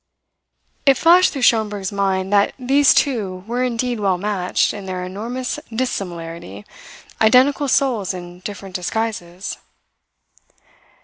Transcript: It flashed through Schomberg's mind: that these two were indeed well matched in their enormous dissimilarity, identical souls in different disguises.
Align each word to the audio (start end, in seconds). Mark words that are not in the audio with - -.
It 0.87 0.97
flashed 0.97 1.31
through 1.31 1.43
Schomberg's 1.43 1.91
mind: 1.91 2.33
that 2.33 2.55
these 2.57 2.91
two 2.95 3.43
were 3.45 3.63
indeed 3.63 3.99
well 3.99 4.17
matched 4.17 4.73
in 4.73 4.87
their 4.87 5.03
enormous 5.03 5.59
dissimilarity, 5.71 6.65
identical 7.21 7.67
souls 7.67 8.11
in 8.11 8.39
different 8.39 8.73
disguises. 8.73 9.59